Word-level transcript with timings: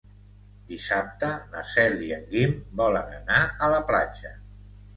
Dissabte 0.71 1.29
na 1.51 1.61
Cel 1.73 2.01
i 2.07 2.11
en 2.17 2.25
Guim 2.33 2.57
volen 2.81 3.15
anar 3.21 3.45
a 3.69 3.73
la 3.77 3.81
platja. 3.95 4.37